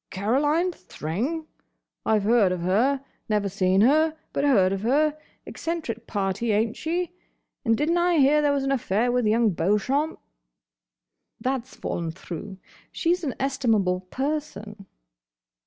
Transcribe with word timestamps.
"Caroline 0.09 0.71
Thring? 0.71 1.45
I've 2.07 2.23
heard 2.23 2.51
of 2.51 2.61
her. 2.61 3.05
Never 3.29 3.47
seen 3.47 3.81
her: 3.81 4.17
but 4.33 4.43
heard 4.43 4.73
of 4.73 4.81
her. 4.81 5.15
Eccentric 5.45 6.07
party, 6.07 6.51
ain't 6.51 6.75
she? 6.75 7.11
And 7.63 7.77
did 7.77 7.91
n't 7.91 7.99
I 7.99 8.17
hear 8.17 8.41
there 8.41 8.51
was 8.51 8.63
an 8.63 8.71
affair 8.71 9.11
with 9.11 9.27
Young 9.27 9.51
Beauchamp?" 9.51 10.17
"That's 11.39 11.75
fallen 11.75 12.09
through. 12.09 12.57
She's 12.91 13.23
an 13.23 13.35
estimable 13.39 13.99
person." 14.09 14.87